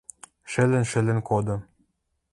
[0.51, 1.55] Шӹлӹн-шӹлӹн коды.